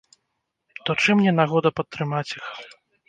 То 0.87 0.95
чым 1.03 1.21
не 1.25 1.33
нагода 1.41 1.73
падтрымаць 1.81 2.27
іх? 2.39 2.45